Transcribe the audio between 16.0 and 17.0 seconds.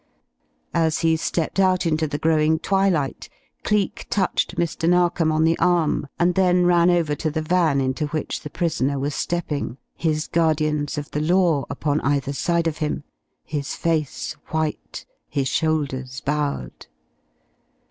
bowed.